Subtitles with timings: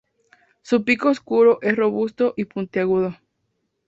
[0.63, 3.15] Su pico oscuro es robusto y puntiagudo.